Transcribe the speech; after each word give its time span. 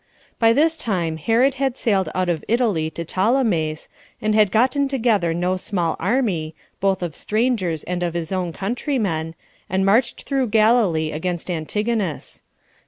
1. 0.39 0.39
By 0.49 0.53
this 0.53 0.75
time 0.77 1.17
Herod 1.17 1.53
had 1.61 1.77
sailed 1.77 2.09
out 2.15 2.27
of 2.27 2.43
Italy 2.47 2.89
to 2.89 3.05
Ptolemais, 3.05 3.87
and 4.19 4.33
had 4.33 4.51
gotten 4.51 4.87
together 4.87 5.31
no 5.31 5.57
small 5.57 5.95
army, 5.99 6.55
both 6.79 7.03
of 7.03 7.15
strangers 7.15 7.83
and 7.83 8.01
of 8.01 8.15
his 8.15 8.31
own 8.31 8.51
countrymen, 8.51 9.35
and 9.69 9.85
marched 9.85 10.23
through 10.23 10.47
Galilee 10.47 11.11
against 11.11 11.51
Antignus. 11.51 12.41